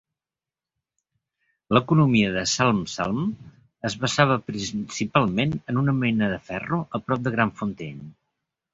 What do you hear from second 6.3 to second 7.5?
de ferro a prop de